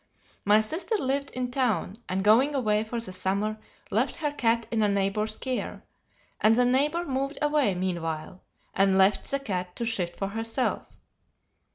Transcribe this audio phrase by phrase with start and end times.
[0.45, 3.59] My sister lived in town and going away for the summer
[3.91, 5.83] left her cat in a neighbor's care,
[6.39, 8.41] and the neighbor moved away meanwhile
[8.73, 10.97] and left the cat to shift for herself.